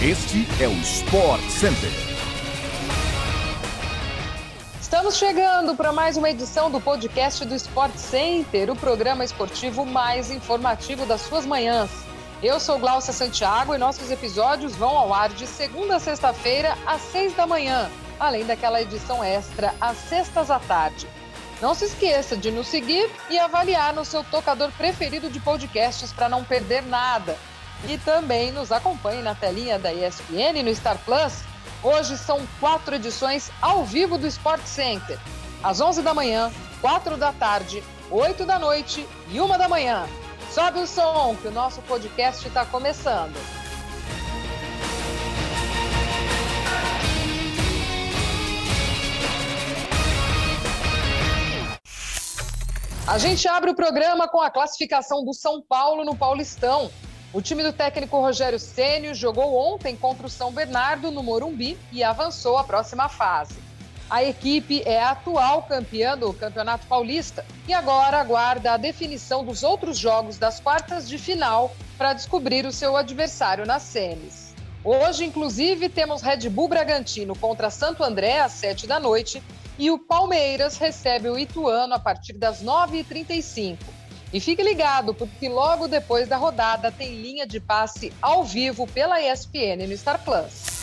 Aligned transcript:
Este 0.00 0.46
é 0.62 0.68
o 0.68 0.72
Sport 0.74 1.42
Center. 1.50 1.90
Estamos 4.80 5.16
chegando 5.16 5.74
para 5.74 5.92
mais 5.92 6.16
uma 6.16 6.30
edição 6.30 6.70
do 6.70 6.80
podcast 6.80 7.44
do 7.44 7.52
Sport 7.56 7.96
Center, 7.96 8.70
o 8.70 8.76
programa 8.76 9.24
esportivo 9.24 9.84
mais 9.84 10.30
informativo 10.30 11.04
das 11.04 11.22
suas 11.22 11.44
manhãs. 11.44 11.90
Eu 12.40 12.60
sou 12.60 12.78
Glaucia 12.78 13.12
Santiago 13.12 13.74
e 13.74 13.78
nossos 13.78 14.08
episódios 14.12 14.76
vão 14.76 14.96
ao 14.96 15.12
ar 15.12 15.30
de 15.30 15.48
segunda 15.48 15.96
a 15.96 15.98
sexta-feira 15.98 16.78
às 16.86 17.02
seis 17.02 17.34
da 17.34 17.44
manhã, 17.44 17.90
além 18.20 18.46
daquela 18.46 18.80
edição 18.80 19.24
extra 19.24 19.74
às 19.80 19.96
sextas 19.96 20.48
à 20.48 20.60
tarde. 20.60 21.08
Não 21.60 21.74
se 21.74 21.86
esqueça 21.86 22.36
de 22.36 22.52
nos 22.52 22.68
seguir 22.68 23.10
e 23.28 23.36
avaliar 23.36 23.92
no 23.92 24.04
seu 24.04 24.22
tocador 24.22 24.70
preferido 24.78 25.28
de 25.28 25.40
podcasts 25.40 26.12
para 26.12 26.28
não 26.28 26.44
perder 26.44 26.84
nada. 26.84 27.36
E 27.86 27.98
também 27.98 28.50
nos 28.50 28.72
acompanhe 28.72 29.22
na 29.22 29.34
telinha 29.34 29.78
da 29.78 29.92
ESPN 29.92 30.62
no 30.64 30.74
Star 30.74 30.98
Plus. 31.04 31.42
Hoje 31.82 32.18
são 32.18 32.40
quatro 32.58 32.94
edições 32.94 33.50
ao 33.62 33.84
vivo 33.84 34.18
do 34.18 34.26
Sport 34.26 34.64
Center. 34.64 35.18
Às 35.62 35.80
11 35.80 36.02
da 36.02 36.12
manhã, 36.12 36.50
4 36.80 37.16
da 37.16 37.32
tarde, 37.32 37.82
8 38.10 38.44
da 38.44 38.58
noite 38.58 39.06
e 39.30 39.40
1 39.40 39.48
da 39.58 39.68
manhã. 39.68 40.06
Sobe 40.50 40.80
o 40.80 40.86
som 40.86 41.36
que 41.40 41.48
o 41.48 41.52
nosso 41.52 41.80
podcast 41.82 42.46
está 42.46 42.64
começando. 42.64 43.36
A 53.06 53.16
gente 53.16 53.48
abre 53.48 53.70
o 53.70 53.74
programa 53.74 54.28
com 54.28 54.38
a 54.40 54.50
classificação 54.50 55.24
do 55.24 55.32
São 55.32 55.62
Paulo 55.62 56.04
no 56.04 56.14
Paulistão. 56.14 56.90
O 57.30 57.42
time 57.42 57.62
do 57.62 57.74
técnico 57.74 58.18
Rogério 58.18 58.58
Ceni 58.58 59.12
jogou 59.12 59.54
ontem 59.54 59.94
contra 59.94 60.26
o 60.26 60.30
São 60.30 60.50
Bernardo 60.50 61.10
no 61.10 61.22
Morumbi 61.22 61.78
e 61.92 62.02
avançou 62.02 62.56
à 62.56 62.64
próxima 62.64 63.06
fase. 63.06 63.56
A 64.08 64.24
equipe 64.24 64.82
é 64.86 65.02
a 65.02 65.10
atual 65.10 65.62
campeã 65.64 66.16
do 66.16 66.32
Campeonato 66.32 66.86
Paulista 66.86 67.44
e 67.66 67.74
agora 67.74 68.18
aguarda 68.18 68.72
a 68.72 68.78
definição 68.78 69.44
dos 69.44 69.62
outros 69.62 69.98
jogos 69.98 70.38
das 70.38 70.58
quartas 70.58 71.06
de 71.06 71.18
final 71.18 71.70
para 71.98 72.14
descobrir 72.14 72.64
o 72.64 72.72
seu 72.72 72.96
adversário 72.96 73.66
nas 73.66 73.82
semis. 73.82 74.54
Hoje, 74.82 75.26
inclusive, 75.26 75.90
temos 75.90 76.22
Red 76.22 76.48
Bull 76.48 76.68
Bragantino 76.68 77.36
contra 77.36 77.68
Santo 77.68 78.02
André 78.02 78.40
às 78.40 78.52
7 78.52 78.86
da 78.86 78.98
noite 78.98 79.42
e 79.78 79.90
o 79.90 79.98
Palmeiras 79.98 80.78
recebe 80.78 81.28
o 81.28 81.38
Ituano 81.38 81.92
a 81.92 81.98
partir 81.98 82.32
das 82.32 82.64
9h35. 82.64 83.76
E 84.32 84.40
fique 84.40 84.62
ligado, 84.62 85.14
porque 85.14 85.48
logo 85.48 85.88
depois 85.88 86.28
da 86.28 86.36
rodada 86.36 86.92
tem 86.92 87.14
linha 87.14 87.46
de 87.46 87.58
passe 87.58 88.12
ao 88.20 88.44
vivo 88.44 88.86
pela 88.86 89.20
ESPN 89.22 89.86
no 89.88 89.96
Star 89.96 90.22
Plus. 90.22 90.78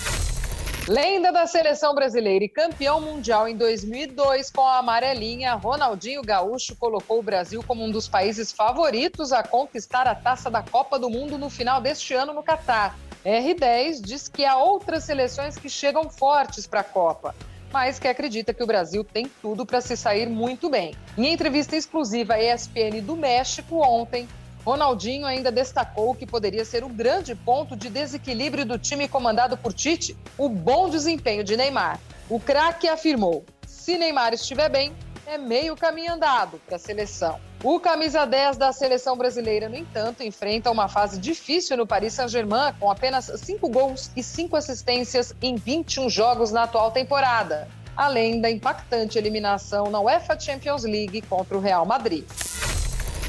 Lenda 0.87 1.31
da 1.31 1.47
seleção 1.47 1.93
brasileira 1.93 2.45
e 2.45 2.49
campeão 2.49 3.01
mundial 3.01 3.47
em 3.47 3.55
2002 3.55 4.51
com 4.51 4.61
a 4.61 4.77
amarelinha, 4.77 5.53
Ronaldinho 5.55 6.21
Gaúcho 6.21 6.75
colocou 6.75 7.19
o 7.19 7.23
Brasil 7.23 7.63
como 7.65 7.83
um 7.83 7.89
dos 7.89 8.07
países 8.07 8.51
favoritos 8.51 9.31
a 9.31 9.41
conquistar 9.41 10.07
a 10.07 10.13
taça 10.13 10.49
da 10.49 10.61
Copa 10.61 10.97
do 10.99 11.09
Mundo 11.09 11.37
no 11.37 11.49
final 11.49 11.81
deste 11.81 12.13
ano 12.13 12.33
no 12.33 12.43
Catar. 12.43 12.97
R10 13.23 14.01
diz 14.01 14.27
que 14.27 14.45
há 14.45 14.57
outras 14.57 15.03
seleções 15.03 15.57
que 15.57 15.69
chegam 15.69 16.07
fortes 16.09 16.67
para 16.67 16.81
a 16.81 16.83
Copa 16.83 17.33
mas 17.75 17.99
que 17.99 18.07
acredita 18.07 18.53
que 18.53 18.63
o 18.63 18.65
Brasil 18.65 19.03
tem 19.03 19.29
tudo 19.41 19.65
para 19.65 19.81
se 19.81 19.97
sair 19.97 20.29
muito 20.29 20.69
bem. 20.69 20.95
Em 21.17 21.33
entrevista 21.33 21.75
exclusiva 21.75 22.35
à 22.35 22.41
ESPN 22.41 23.01
do 23.01 23.17
México 23.17 23.81
ontem, 23.81 24.29
Ronaldinho 24.63 25.25
ainda 25.25 25.51
destacou 25.51 26.15
que 26.15 26.25
poderia 26.25 26.63
ser 26.63 26.85
um 26.85 26.89
grande 26.89 27.35
ponto 27.35 27.75
de 27.75 27.89
desequilíbrio 27.89 28.65
do 28.65 28.79
time 28.79 29.09
comandado 29.09 29.57
por 29.57 29.73
Tite, 29.73 30.15
o 30.37 30.47
bom 30.47 30.89
desempenho 30.89 31.43
de 31.43 31.57
Neymar. 31.57 31.99
O 32.29 32.39
craque 32.39 32.87
afirmou: 32.87 33.43
se 33.67 33.97
Neymar 33.97 34.33
estiver 34.33 34.69
bem, 34.69 34.93
é 35.27 35.37
meio 35.37 35.75
caminho 35.75 36.13
andado 36.13 36.59
para 36.65 36.75
a 36.75 36.79
seleção. 36.79 37.39
O 37.63 37.79
camisa 37.79 38.25
10 38.25 38.57
da 38.57 38.71
seleção 38.71 39.17
brasileira, 39.17 39.67
no 39.67 39.75
entanto, 39.75 40.23
enfrenta 40.23 40.69
uma 40.69 40.87
fase 40.87 41.19
difícil 41.19 41.75
no 41.77 41.87
Paris 41.87 42.13
Saint-Germain, 42.13 42.73
com 42.79 42.91
apenas 42.91 43.25
5 43.25 43.67
gols 43.69 44.11
e 44.15 44.21
5 44.21 44.55
assistências 44.55 45.33
em 45.41 45.55
21 45.55 46.09
jogos 46.09 46.51
na 46.51 46.63
atual 46.63 46.91
temporada, 46.91 47.67
além 47.97 48.39
da 48.39 48.51
impactante 48.51 49.17
eliminação 49.17 49.89
na 49.89 49.99
UEFA 49.99 50.39
Champions 50.39 50.83
League 50.83 51.21
contra 51.23 51.57
o 51.57 51.61
Real 51.61 51.85
Madrid. 51.85 52.25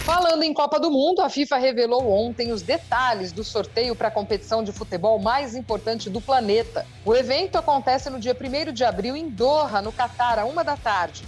Falando 0.04 0.44
em 0.44 0.54
Copa 0.54 0.78
do 0.78 0.88
Mundo, 0.88 1.20
a 1.20 1.28
FIFA 1.28 1.56
revelou 1.56 2.08
ontem 2.08 2.52
os 2.52 2.62
detalhes 2.62 3.32
do 3.32 3.42
sorteio 3.42 3.96
para 3.96 4.06
a 4.06 4.10
competição 4.10 4.62
de 4.62 4.70
futebol 4.70 5.18
mais 5.18 5.56
importante 5.56 6.08
do 6.08 6.20
planeta. 6.20 6.86
O 7.04 7.12
evento 7.12 7.56
acontece 7.56 8.08
no 8.08 8.20
dia 8.20 8.36
1 8.38 8.72
de 8.72 8.84
abril 8.84 9.16
em 9.16 9.28
Doha, 9.28 9.82
no 9.82 9.90
Catar, 9.90 10.38
a 10.38 10.44
uma 10.44 10.62
da 10.62 10.76
tarde. 10.76 11.24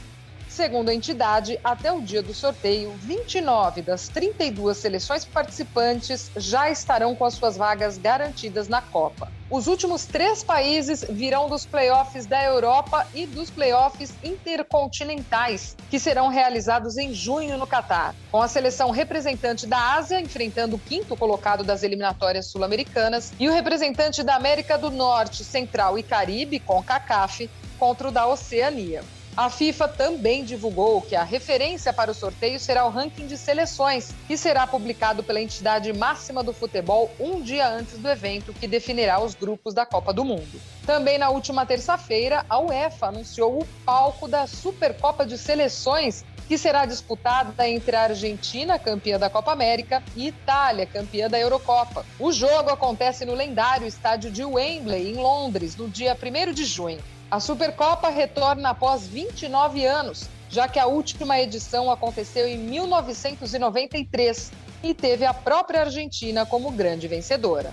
Segundo 0.59 0.89
a 0.89 0.95
entidade, 0.95 1.57
até 1.63 1.93
o 1.93 2.03
dia 2.03 2.21
do 2.21 2.35
sorteio, 2.35 2.93
29 2.99 3.81
das 3.81 4.09
32 4.09 4.77
seleções 4.77 5.25
participantes 5.25 6.33
já 6.37 6.69
estarão 6.69 7.15
com 7.15 7.25
as 7.25 7.35
suas 7.35 7.57
vagas 7.57 7.97
garantidas 7.97 8.67
na 8.67 8.83
Copa. 8.83 9.31
Os 9.49 9.69
últimos 9.69 10.05
três 10.05 10.43
países 10.43 11.05
virão 11.09 11.49
dos 11.49 11.65
playoffs 11.65 12.27
da 12.27 12.43
Europa 12.43 13.07
e 13.15 13.25
dos 13.25 13.51
playoffs 13.51 14.13
intercontinentais, 14.21 15.77
que 15.89 16.01
serão 16.01 16.27
realizados 16.27 16.99
em 16.99 17.15
junho 17.15 17.57
no 17.57 17.65
Catar, 17.65 18.13
com 18.33 18.43
a 18.43 18.49
seleção 18.49 18.91
representante 18.91 19.65
da 19.65 19.95
Ásia 19.95 20.21
enfrentando 20.21 20.75
o 20.75 20.81
quinto 20.81 21.17
colocado 21.17 21.63
das 21.63 21.85
eliminatórias 21.85 22.47
sul-americanas 22.47 23.33
e 23.39 23.49
o 23.49 23.53
representante 23.53 24.25
da 24.25 24.35
América 24.35 24.77
do 24.77 24.91
Norte, 24.91 25.45
Central 25.45 25.97
e 25.97 26.03
Caribe, 26.03 26.59
com 26.59 26.83
CACAF, 26.83 27.49
contra 27.79 28.09
o 28.09 28.11
da 28.11 28.27
Oceania. 28.27 29.05
A 29.39 29.49
FIFA 29.49 29.87
também 29.87 30.43
divulgou 30.43 31.01
que 31.01 31.15
a 31.15 31.23
referência 31.23 31.93
para 31.93 32.11
o 32.11 32.15
sorteio 32.15 32.59
será 32.59 32.85
o 32.85 32.91
ranking 32.91 33.29
de 33.29 33.39
seleções, 33.39 34.13
que 34.27 34.37
será 34.37 34.67
publicado 34.67 35.23
pela 35.23 35.41
entidade 35.41 35.93
máxima 35.93 36.43
do 36.43 36.53
futebol 36.53 37.09
um 37.21 37.41
dia 37.41 37.69
antes 37.69 37.99
do 37.99 38.09
evento, 38.09 38.53
que 38.53 38.67
definirá 38.67 39.21
os 39.21 39.37
grupos 39.37 39.73
da 39.73 39.87
Copa 39.87 40.13
do 40.13 40.25
Mundo. 40.25 40.61
Também 40.85 41.19
na 41.19 41.31
última 41.31 41.65
terça-feira, 41.65 42.45
a 42.49 42.59
UEFA 42.59 43.07
anunciou 43.07 43.63
o 43.63 43.69
palco 43.87 44.27
da 44.27 44.45
Supercopa 44.49 45.25
de 45.25 45.39
Seleções, 45.39 46.25
que 46.49 46.59
será 46.59 46.85
disputada 46.85 47.69
entre 47.69 47.95
a 47.95 48.03
Argentina, 48.03 48.77
campeã 48.77 49.21
da 49.21 49.31
Copa 49.31 49.53
América, 49.53 50.03
e 50.17 50.27
Itália, 50.27 50.85
campeã 50.85 51.31
da 51.31 51.39
Eurocopa. 51.39 52.05
O 52.19 52.33
jogo 52.33 52.71
acontece 52.71 53.25
no 53.25 53.35
lendário 53.35 53.87
estádio 53.87 54.33
de 54.33 54.45
Wembley, 54.45 55.13
em 55.13 55.15
Londres, 55.15 55.77
no 55.77 55.89
dia 55.89 56.19
1 56.21 56.53
de 56.53 56.65
junho. 56.65 56.99
A 57.31 57.41
Supercopa 57.41 58.09
retorna 58.09 58.71
após 58.71 59.07
29 59.07 59.85
anos, 59.85 60.31
já 60.49 60.67
que 60.67 60.79
a 60.79 60.87
última 60.87 61.39
edição 61.39 61.91
aconteceu 61.91 62.49
em 62.49 62.57
1993 62.57 64.51
e 64.83 64.95
teve 64.95 65.27
a 65.27 65.35
própria 65.35 65.83
Argentina 65.83 66.47
como 66.47 66.71
grande 66.71 67.07
vencedora. 67.07 67.71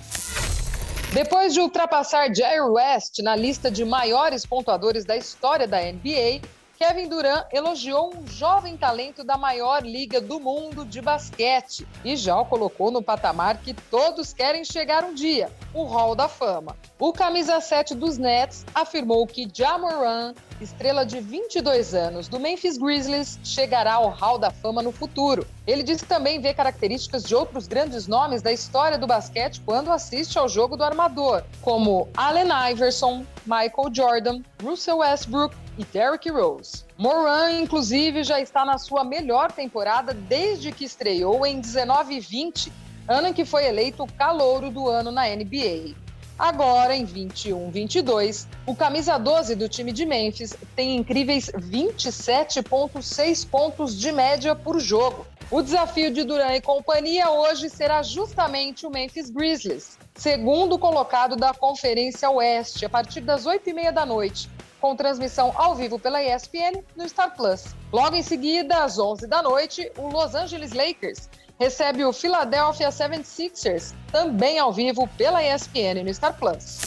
Depois 1.13 1.53
de 1.53 1.61
ultrapassar 1.61 2.35
Jerry 2.35 2.59
West 2.69 3.19
na 3.19 3.33
lista 3.33 3.71
de 3.71 3.85
maiores 3.85 4.45
pontuadores 4.45 5.05
da 5.05 5.16
história 5.16 5.66
da 5.66 5.79
NBA, 5.79 6.41
Kevin 6.77 7.07
Durant 7.07 7.47
elogiou 7.53 8.13
um 8.13 8.27
jovem 8.27 8.75
talento 8.75 9.23
da 9.23 9.37
maior 9.37 9.81
liga 9.81 10.19
do 10.19 10.41
mundo 10.41 10.85
de 10.85 11.01
basquete 11.01 11.87
e 12.03 12.17
já 12.17 12.37
o 12.37 12.45
colocou 12.45 12.91
no 12.91 13.01
patamar 13.01 13.61
que 13.61 13.73
todos 13.73 14.33
querem 14.33 14.65
chegar 14.65 15.05
um 15.05 15.13
dia, 15.13 15.49
o 15.73 15.85
Hall 15.85 16.15
da 16.15 16.27
Fama. 16.27 16.75
O 16.99 17.13
camisa 17.13 17.61
7 17.61 17.95
dos 17.95 18.17
Nets 18.17 18.65
afirmou 18.73 19.25
que 19.25 19.47
Jamoran, 19.53 20.33
estrela 20.59 21.05
de 21.05 21.21
22 21.21 21.93
anos 21.93 22.27
do 22.27 22.39
Memphis 22.41 22.77
Grizzlies, 22.77 23.39
chegará 23.41 23.93
ao 23.93 24.09
Hall 24.09 24.37
da 24.37 24.51
Fama 24.51 24.81
no 24.81 24.91
futuro. 24.91 25.47
Ele 25.65 25.81
disse 25.81 26.03
que 26.03 26.09
também 26.09 26.41
vê 26.41 26.53
características 26.53 27.23
de 27.23 27.33
outros 27.33 27.67
grandes 27.67 28.05
nomes 28.05 28.41
da 28.41 28.51
história 28.51 28.97
do 28.97 29.07
basquete 29.07 29.61
quando 29.65 29.93
assiste 29.93 30.37
ao 30.37 30.49
jogo 30.49 30.75
do 30.75 30.83
armador, 30.83 31.43
como 31.61 32.09
Allen 32.17 32.49
Iverson, 32.71 33.25
Michael 33.45 33.93
Jordan, 33.93 34.41
Russell 34.61 34.97
Westbrook 34.97 35.55
e 35.77 35.83
Derrick 35.85 36.29
Rose. 36.29 36.83
Moran, 36.97 37.59
inclusive, 37.59 38.23
já 38.23 38.39
está 38.39 38.66
na 38.66 38.77
sua 38.77 39.03
melhor 39.03 39.51
temporada 39.51 40.13
desde 40.13 40.72
que 40.72 40.85
estreou 40.85 41.45
em 41.45 41.59
19 41.59 42.16
e 42.16 42.19
20, 42.19 42.72
ano 43.07 43.27
em 43.27 43.33
que 43.33 43.45
foi 43.45 43.66
eleito 43.66 44.05
calouro 44.17 44.69
do 44.69 44.87
ano 44.87 45.11
na 45.11 45.27
NBA. 45.27 45.95
Agora, 46.37 46.93
em 46.93 47.05
21-22, 47.05 48.45
o 48.66 48.75
camisa 48.75 49.17
12 49.17 49.55
do 49.55 49.69
time 49.69 49.93
de 49.93 50.05
Memphis 50.05 50.53
tem 50.75 50.97
incríveis 50.97 51.49
27,6 51.49 53.47
pontos 53.47 53.97
de 53.97 54.11
média 54.11 54.53
por 54.53 54.78
jogo. 54.79 55.25
O 55.49 55.61
desafio 55.61 56.11
de 56.11 56.23
Duran 56.23 56.53
e 56.55 56.59
companhia 56.59 57.29
hoje 57.29 57.69
será 57.69 58.03
justamente 58.03 58.85
o 58.85 58.89
Memphis 58.89 59.29
Grizzlies, 59.29 59.97
segundo 60.16 60.78
colocado 60.78 61.37
da 61.37 61.53
Conferência 61.53 62.29
Oeste, 62.29 62.85
a 62.85 62.89
partir 62.89 63.21
das 63.21 63.45
8h30 63.45 63.91
da 63.91 64.05
noite, 64.05 64.49
com 64.85 64.96
transmissão 64.96 65.52
ao 65.55 65.73
vivo 65.73 65.97
pela 65.97 66.22
ESPN 66.22 66.84
no 66.96 67.09
Star 67.09 67.35
Plus. 67.35 67.66
Logo 67.91 68.16
em 68.16 68.22
seguida, 68.22 68.84
às 68.84 68.99
11 68.99 69.26
da 69.26 69.41
noite, 69.41 69.91
o 69.97 70.09
Los 70.09 70.35
Angeles 70.35 70.73
Lakers 70.73 71.28
recebe 71.59 72.05
o 72.05 72.14
Philadelphia 72.14 72.90
76ers, 72.90 73.96
também 74.11 74.59
ao 74.59 74.72
vivo 74.72 75.09
pela 75.17 75.41
ESPN 75.41 76.03
no 76.05 76.14
Star 76.14 76.37
Plus. 76.37 76.82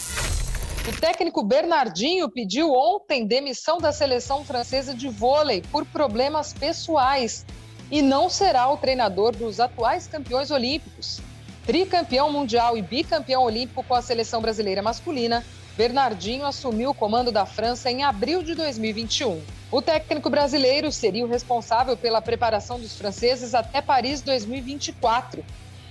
O 0.87 1.01
técnico 1.01 1.43
Bernardinho 1.43 2.31
pediu 2.31 2.73
ontem 2.73 3.27
demissão 3.27 3.79
da 3.79 3.91
seleção 3.91 4.45
francesa 4.45 4.95
de 4.95 5.09
vôlei 5.09 5.61
por 5.73 5.85
problemas 5.85 6.53
pessoais 6.53 7.45
e 7.91 8.01
não 8.01 8.31
será 8.31 8.71
o 8.71 8.77
treinador 8.77 9.35
dos 9.35 9.59
atuais 9.59 10.07
campeões 10.07 10.53
olímpicos. 10.53 11.21
Tricampeão 11.67 12.31
mundial 12.31 12.79
e 12.79 12.81
bicampeão 12.81 13.43
olímpico 13.43 13.83
com 13.83 13.95
a 13.95 14.01
seleção 14.01 14.41
brasileira 14.41 14.83
masculina, 14.83 15.45
Bernardinho 15.79 16.45
assumiu 16.45 16.91
o 16.91 16.95
comando 16.95 17.31
da 17.31 17.47
França 17.47 17.89
em 17.89 18.03
abril 18.03 18.43
de 18.43 18.53
2021. 18.53 19.41
O 19.71 19.81
técnico 19.81 20.29
brasileiro 20.29 20.91
seria 20.91 21.25
o 21.25 21.29
responsável 21.29 21.97
pela 21.97 22.21
preparação 22.21 22.81
dos 22.81 22.97
franceses 22.97 23.55
até 23.55 23.81
Paris 23.81 24.21
2024. 24.21 25.45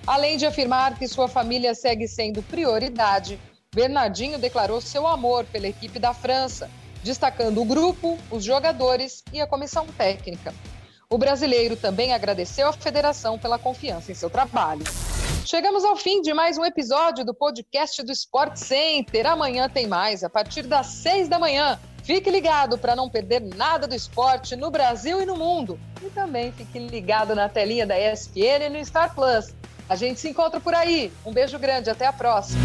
Além 0.05 0.35
de 0.35 0.45
afirmar 0.45 0.99
que 0.99 1.07
sua 1.07 1.29
família 1.29 1.73
segue 1.73 2.05
sendo 2.05 2.43
prioridade, 2.43 3.39
Bernardinho 3.73 4.37
declarou 4.37 4.81
seu 4.81 5.07
amor 5.07 5.45
pela 5.45 5.69
equipe 5.69 5.99
da 5.99 6.13
França, 6.13 6.69
destacando 7.01 7.61
o 7.61 7.65
grupo, 7.65 8.19
os 8.29 8.43
jogadores 8.43 9.23
e 9.31 9.39
a 9.39 9.47
comissão 9.47 9.87
técnica. 9.97 10.53
O 11.09 11.17
brasileiro 11.17 11.77
também 11.77 12.11
agradeceu 12.11 12.67
à 12.67 12.73
federação 12.73 13.39
pela 13.39 13.57
confiança 13.57 14.11
em 14.11 14.15
seu 14.15 14.29
trabalho. 14.29 14.83
Chegamos 15.49 15.85
ao 15.85 15.95
fim 15.95 16.21
de 16.21 16.33
mais 16.33 16.57
um 16.57 16.65
episódio 16.65 17.23
do 17.23 17.33
podcast 17.33 18.03
do 18.03 18.11
Sport 18.11 18.57
Center. 18.57 19.25
Amanhã 19.25 19.69
tem 19.69 19.87
mais, 19.87 20.21
a 20.21 20.29
partir 20.29 20.63
das 20.63 20.87
seis 20.87 21.29
da 21.29 21.39
manhã. 21.39 21.79
Fique 22.03 22.29
ligado 22.29 22.77
para 22.77 22.97
não 22.97 23.09
perder 23.09 23.39
nada 23.55 23.87
do 23.87 23.95
esporte 23.95 24.57
no 24.57 24.69
Brasil 24.69 25.21
e 25.21 25.25
no 25.25 25.37
mundo. 25.37 25.79
E 26.03 26.09
também 26.09 26.51
fique 26.51 26.77
ligado 26.77 27.33
na 27.33 27.47
telinha 27.47 27.87
da 27.87 27.97
ESPN 27.97 28.65
e 28.65 28.69
no 28.69 28.85
Star 28.85 29.15
Plus. 29.15 29.55
A 29.87 29.95
gente 29.95 30.19
se 30.19 30.27
encontra 30.27 30.59
por 30.59 30.75
aí. 30.75 31.13
Um 31.25 31.31
beijo 31.31 31.57
grande, 31.57 31.89
até 31.89 32.05
a 32.05 32.11
próxima. 32.11 32.59